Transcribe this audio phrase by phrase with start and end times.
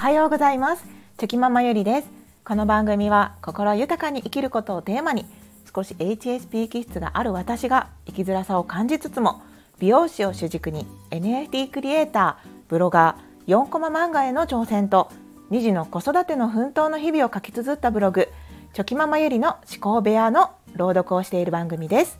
[0.00, 0.84] はようございます。
[1.18, 2.08] チョキママゆりです。
[2.42, 5.26] この番組は心豊かに生きることをテーマに
[5.74, 9.42] 少し HSP 気質がある私が生きづらさを感じつつも
[9.78, 15.10] 美容師を主軸に NFT クリエイターブロガー4コマ漫画への挑戦と
[15.50, 18.30] 2児の子育ての奮闘の日々を書き綴ったブログ
[18.72, 22.18] チョキママゆりの思考部屋の朗読をしている番組です。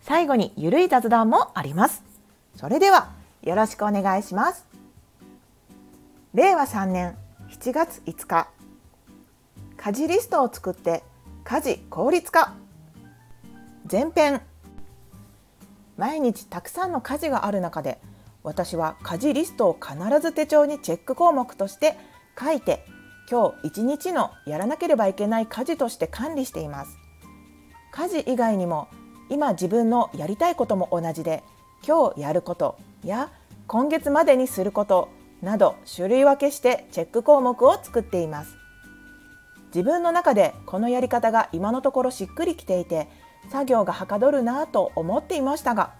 [0.00, 2.02] 最後にゆるい雑談もあります。
[2.56, 3.10] それでは
[3.42, 4.67] よろしくお願いします。
[6.38, 7.16] 令和3年
[7.50, 8.48] 7月5日。
[9.76, 11.02] 家事リストを作って
[11.42, 12.54] 家事効率化。
[13.90, 14.40] 前編。
[15.96, 17.98] 毎日たくさんの家事がある中で
[18.44, 21.96] 私は家事リストを必ず手帳にチェック項目として
[22.40, 22.86] 書いて
[23.28, 26.96] 今日一日のやらなければいけない家事として管理しています。
[27.90, 28.86] 家事以外にも
[29.28, 31.42] 今自分のやりたいことも同じで
[31.84, 33.28] 今日やることや
[33.66, 38.56] 今月までにすることなど種類分けしてチェック項目を作っています。
[39.68, 43.08] 自分の中でこのやり方が今のところしっくりきていて
[43.50, 45.92] 作業がはかどるなぁと思っていましたが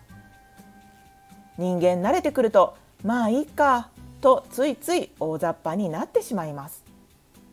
[1.58, 6.84] 人間慣れてくるとまあいいかとついつい大雑把になってしまいます。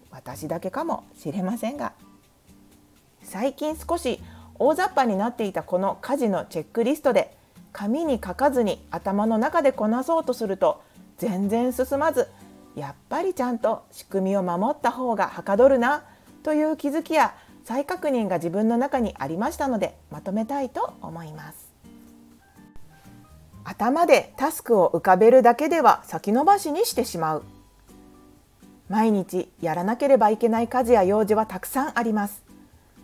[0.09, 1.91] 私だけかもしれませんが。
[3.21, 4.21] 最近少し
[4.57, 7.35] 大雑把になっていたこの家事のチェックリストで
[7.73, 10.81] 紙に書かずに頭の中でこなそうとすると
[11.17, 12.27] 全然進まず
[12.75, 16.03] やっぱりちゃんと仕組みを守った方がはかどるな
[16.43, 21.73] という気づきや再確認が自分の中にありましたのでまとめたいと思います。
[23.63, 27.43] 頭でタスクを浮かべるだけでは先延ばしにしてしまう。
[28.87, 32.43] 毎日やらなければいけない家事や用事はたくさんあります。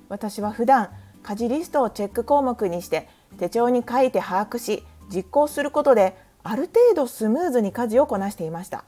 [0.09, 0.89] 私は普段
[1.23, 8.83] 家事リストをチェック項目にして手帳に書いて把握し実行することである程度スムーズに家事をこなしていました。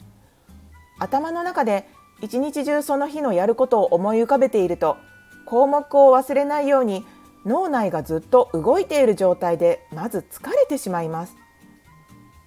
[1.00, 1.88] 頭の中で
[2.22, 4.98] 一日中その日のやることを思い浮かべていると
[5.46, 7.04] 項目を忘れないように
[7.46, 11.36] 脳内がずっと動いている状態でまず疲れてしまいます。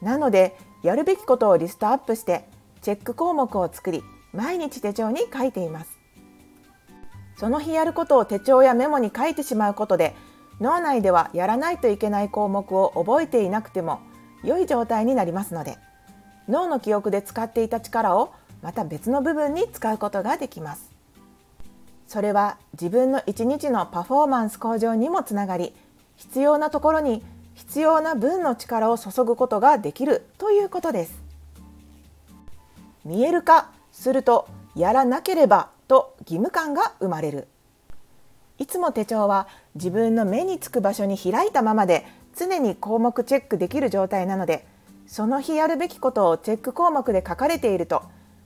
[0.00, 2.49] なのでやるべきことをリストアップして
[2.81, 4.03] チェック項目を作り
[4.33, 5.91] 毎日手帳に書いています。
[7.39, 10.15] その日やることを手帳やメモに書いてしまうことで
[10.59, 14.00] 脳内ではやらないといけない項目を覚えていなくても
[14.47, 15.77] 良い状態になりますので
[16.49, 20.91] 脳の記憶で使っていた力をまた別の部分に使うことができます。
[22.07, 25.75] それは自分の一日のパフォーマンス向上にもつながり
[26.15, 27.23] 必要なところに
[27.55, 31.21] 必要な分の力を注ぐことができるということです。
[33.05, 37.49] 見える化するとやらなければと義務感が生まれる。
[38.59, 44.66] いつも手帳は自分の目につく場所に開いたままで常に項目チェックできる状態なので
[45.06, 48.02] その日やるべきことをチェック項目で書かれていると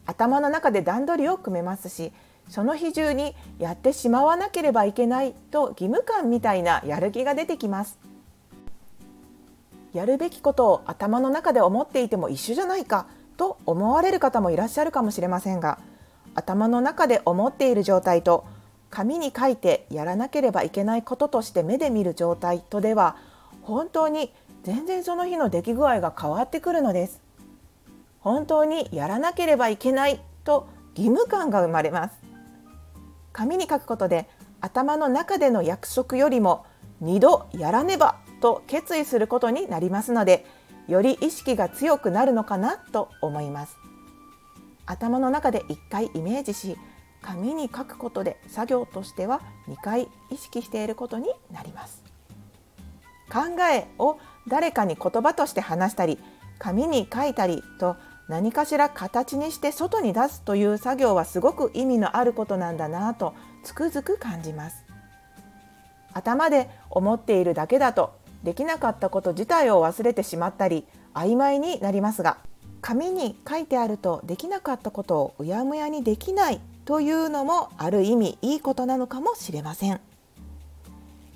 [0.07, 2.13] 頭の中で段取りを組めますし
[2.49, 7.99] その日中にやってしまわなければいけないと義務感みたいなやる気が出てきます。
[9.93, 15.81] やるべきことを頭の中で思っていても一緒じゃないかと思われる方もいらっしゃるかもしれませんが
[16.35, 18.45] 頭の中で思っている状態と
[18.89, 23.17] 紙に書いてやらなければいけないこととして目で見る状態とでは
[23.63, 24.33] 本当に
[24.63, 27.23] 全然その日の出来具合が変わってくるのです。
[28.21, 32.19] 本当にやらなければいけないと義務感が生まれます。
[33.33, 34.29] 紙に書くことで
[34.61, 36.67] 頭の中での約束よりも
[37.03, 40.45] 2度やらねばと決意することになりますので
[40.89, 43.77] より意識が強くなるのかなと思います。
[44.87, 46.77] 頭の中で1回イメージし
[47.23, 52.10] 紙に書くことで作業としては2回意識していることになります。
[53.33, 54.19] 考えを
[54.49, 56.19] 誰かに言葉として話したり
[56.59, 57.97] 紙に書いたりと
[58.29, 64.85] 何かしら形にして外に出すという作業はすごく意味のあることなんだなとつくづく感じます。
[66.13, 72.39] 頭で思っているだけだとできなかったこと自体を忘れてしまったり曖昧になりますが
[72.81, 80.01] 紙に書いてあるとできなかったことをうやむやにできないというのもある意味いいことなのかもしれません。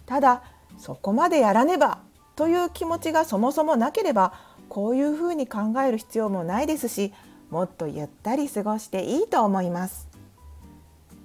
[0.06, 0.42] ただ
[0.78, 1.98] そこまでやらねば
[2.36, 4.32] という気持ちがそもそもなければ
[4.68, 7.12] こういうふうに考える必要もないですし
[7.50, 10.08] もっとゆったり過ごしていいと思います。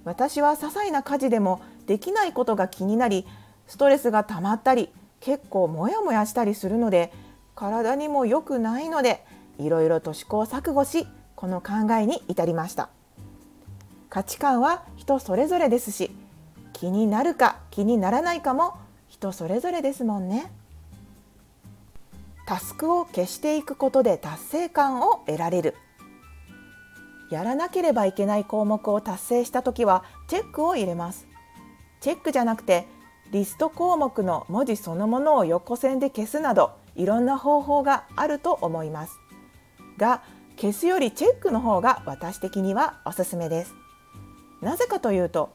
[0.04, 3.26] 私は些細な家事でもできないことが気になり
[3.66, 4.88] ストレスが溜まったり
[5.20, 7.12] 結構モヤモヤしたりするので
[7.54, 9.24] 体にも良くないので
[9.58, 11.06] いろいろと試行錯誤し
[11.36, 12.88] この考えに至りました。
[14.08, 16.10] 価値観は人それぞれですし
[16.72, 18.74] 気になるか気にならないかも
[19.20, 20.50] 人それぞれですもんね。
[22.46, 25.74] タスクを消していくことで達成感を得られる。
[27.30, 31.26] やらなければいけない項目を達成した時はチェックを入れます。
[32.00, 32.86] チェックじゃなくて
[33.30, 39.12] リスト項目の文字そのものを横線で消すなどいろんな方法があると思います。
[39.98, 40.22] が
[40.56, 43.74] 消すよりチェックの方が私的にはおすすめです。
[44.62, 45.50] なぜかというと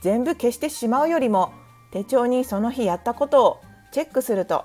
[0.00, 1.52] 全部消してしまうよりも
[1.92, 3.60] 手帳にその日やったことを
[3.92, 4.64] チェックすると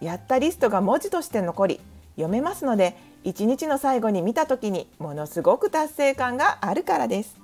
[0.00, 1.80] やったリストが文字として残り
[2.14, 7.36] 読めますので一日の最後に見た時にものすごく達成感があるからです。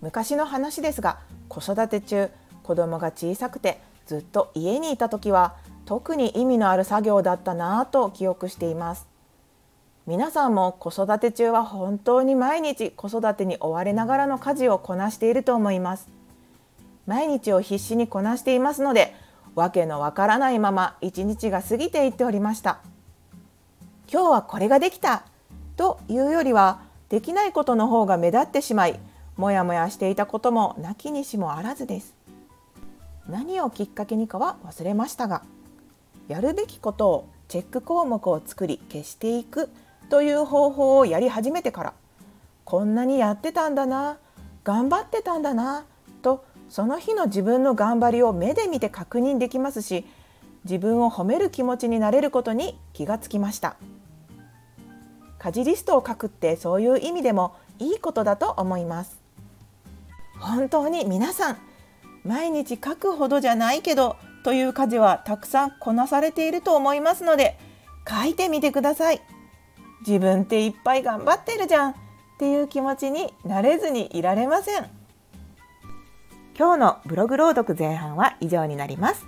[0.00, 1.18] 昔の話ですが
[1.48, 2.30] 子育て中
[2.62, 9.06] 子供が小さくてずっと家にいた時は特に意味のある作業だったなぁと記憶しています。
[10.06, 16.17] 皆さんも子育て中は本当に毎日子育てに追われながらの家事をこなしていると思います。
[17.08, 19.16] 毎日を必死にこなしていますので
[19.54, 22.78] わけのわからないまま一日が過ぎていっておりました。
[24.12, 25.24] 今日はこれができた
[25.76, 29.00] というよりはできないことの方が目立ってしまい
[29.36, 32.14] もやもやしていたこともなきにしもあらずです。
[33.26, 35.42] 何をきっかけにかは忘れましたが
[36.28, 39.70] やるべきことをチェック項目を作り消していく
[40.10, 41.94] という方法をやり始めてから
[42.64, 44.18] こんなにやってたんだな
[44.64, 45.84] 頑張ってたんだな
[46.68, 50.04] その日の自分の頑張りを目で見て確認できますし
[50.64, 53.76] 自分を褒める気持ちになれることに気がつきました。
[55.38, 59.20] 家事リストを書くってそういう意味でもいいことだと思います。
[60.40, 61.58] 本当に皆さん
[62.24, 67.58] 毎日書くほどじゃないけどという家事はたくさんこなされていると思いますので
[68.08, 69.20] 書いてみてください。
[70.06, 71.94] 自分っていっぱい頑張ってるじゃんっ
[72.38, 74.97] ていう気持ちになれずにいられません。
[76.58, 79.24] 今日のブログ朗読前半は以上になります。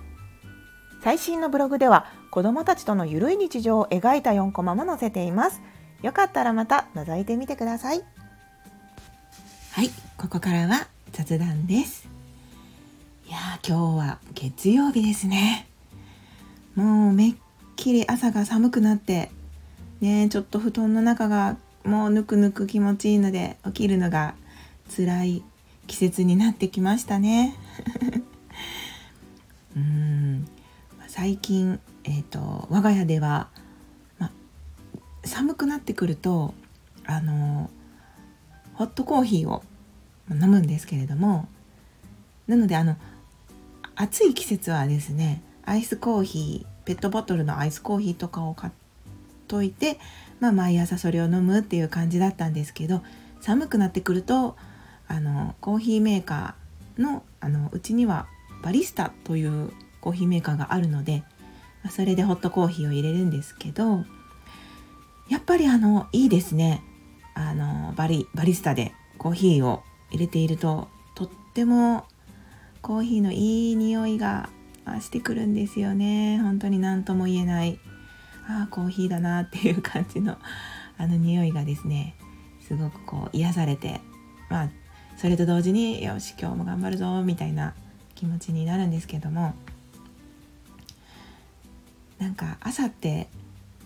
[1.01, 5.61] 最新のブログでは子どもたちとのゆるい日常を描いた4コマも載せています。
[6.01, 8.03] よかったらまた覗いてみてください。
[9.71, 12.09] はいここからは雑談です。
[13.29, 15.69] いや今日は月曜日ですね。
[16.75, 17.35] もうめっ
[17.77, 19.31] きり朝が寒くなって
[20.01, 21.55] ねちょっと布団の中が
[21.85, 24.35] もうぬくぬく気持ちいいので起きるのが
[24.93, 25.43] 辛い
[25.91, 27.53] 季節になってきましたね。
[29.75, 30.47] うん。
[31.09, 33.49] 最近、えーと我が家では
[34.17, 34.31] ま
[35.25, 36.53] 寒くなってくると
[37.05, 37.69] あの
[38.73, 39.63] ホットコーヒーを
[40.29, 41.49] 飲むんですけれども
[42.47, 42.95] なのであの
[43.95, 48.73] 暑い季節はですねアイスコーヒーペットボトルのアイスコーヒーとかを買っ
[49.49, 49.99] といて、
[50.39, 53.03] まあ、毎朝それを飲むっていう感じだったんですけど
[53.41, 54.55] 寒くなってくると
[55.11, 58.27] あのコーヒーメーカーのあのうちには
[58.63, 61.23] バリスタというコーヒーメーカーがあるので
[61.89, 64.05] それでホットコーヒーを入れるんですけど
[65.29, 66.83] やっぱりあのいいですね。
[67.33, 72.05] あのバリバリスタでコーヒーを入れているととっても
[72.81, 74.49] コーヒーのいい匂いが
[74.99, 76.39] してくるんですよね。
[76.39, 77.79] 本当に何とも言えない。
[78.47, 80.37] ああコーヒーだなっていう感じの
[80.97, 82.15] あの匂いがですね
[82.67, 84.01] すごくこう癒されて
[84.49, 84.69] まあ
[85.21, 87.75] それと同時によし今日も頑張るぞみたいな
[88.15, 89.53] 気持ちになるんですけども
[92.17, 93.27] なんか朝って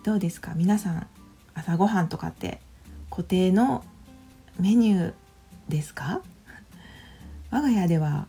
[0.06, 0.54] どうですか？
[0.56, 1.08] 皆さん
[1.54, 2.62] 朝ごはんとかって
[3.10, 3.84] 固定の
[4.58, 5.14] メニュー
[5.68, 6.22] ですか？
[7.52, 8.28] 我が家では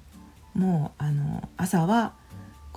[0.55, 2.13] もうあの朝は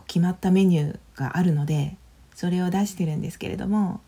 [0.05, 1.97] 決まったメニューがあるので
[2.35, 3.99] それを出してるんですけれども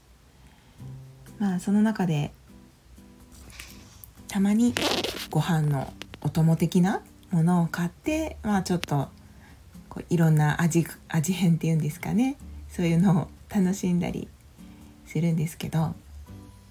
[1.40, 2.32] まあその中で
[4.28, 4.76] たまに
[5.32, 7.02] ご飯のお供的な
[7.32, 9.10] ものを買ってまあちょっと
[9.90, 12.38] こういろんな味味変っていうんですかね。
[12.70, 14.28] そういうのを楽しんだり
[15.06, 15.94] するんですけど。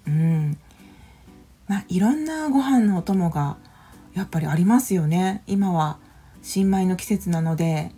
[0.07, 0.57] うん。
[1.67, 3.57] まあいろんなご飯のお供が
[4.13, 5.43] やっぱりありますよね。
[5.47, 5.97] 今は
[6.41, 7.91] 新米の季節なので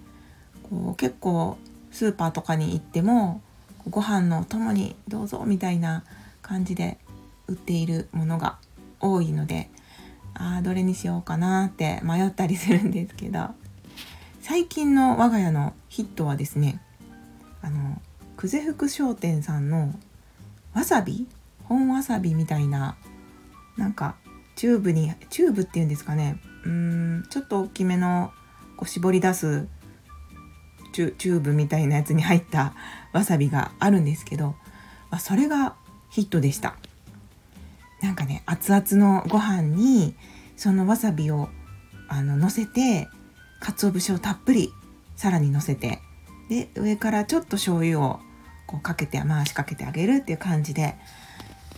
[0.64, 1.58] こう結構
[1.92, 3.42] スーパーとかに行っても
[3.90, 6.04] ご飯のお供にどうぞみたいな
[6.42, 6.98] 感じで
[7.48, 8.58] 売っているものが
[9.00, 9.70] 多いので
[10.36, 13.50] あどれにしようかなって迷ったりするんですけど
[14.42, 16.82] 最近の我が家のヒットはですね
[17.62, 18.02] あの
[18.38, 19.94] 久世福商店さんの
[20.74, 21.28] わさび？
[21.66, 22.98] 本わさびみたいな
[23.78, 24.16] なんか
[24.56, 26.40] チューブにチューブっていうんですかね。
[26.66, 26.72] うー
[27.20, 28.32] んちょっと大きめの
[28.76, 29.68] こう絞り出す
[30.94, 32.74] チュチューブみたいなやつに入った
[33.14, 34.56] わさびがあるんですけど、
[35.10, 35.76] まあ、それが
[36.10, 36.76] ヒットでした。
[38.04, 40.14] なんかね熱々のご飯に
[40.58, 41.48] そのわさびを
[42.10, 43.08] あの乗せて
[43.62, 44.74] 鰹節をたっぷり
[45.16, 46.00] さらに乗せて
[46.50, 48.20] で上からちょっと醤油を
[48.68, 50.96] こうかけて回しかけてあげるっていう感じで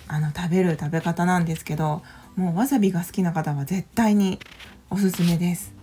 [0.07, 2.01] あの食べる食べ方なんですけど
[2.35, 4.39] もうわさびが好きな方は絶対に
[4.89, 5.73] おすすめです。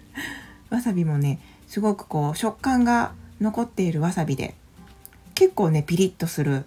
[0.70, 4.54] わさびもねすごくこう食感が残っているわさびで
[5.34, 6.64] 結構ねピリッとする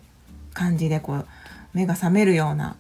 [0.54, 1.28] 感じでこう
[1.74, 2.76] 目が覚めるような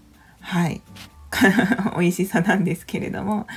[0.47, 0.81] はい。
[1.99, 3.47] 美味しさなんですけれども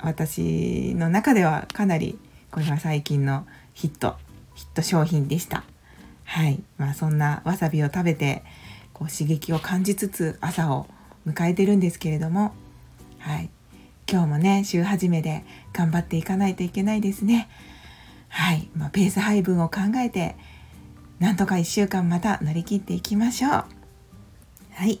[0.00, 2.18] 私の中ではかなり
[2.52, 4.16] これは最近のヒット
[4.54, 5.64] ヒット商品でした。
[6.22, 6.62] はい。
[6.78, 8.44] まあそんなわさびを食べて
[8.92, 10.86] こう刺激を感じつつ朝を
[11.26, 12.54] 迎えてるんですけれども
[13.18, 13.50] はい。
[14.08, 17.48] 今日もね週始めで頑張っていかないといけないですね。
[18.28, 20.36] はい、まあ、ペース配分を考えて
[21.18, 23.50] なんとか1週間また乗り切っていきましょう。
[23.50, 23.66] は
[24.86, 25.00] い。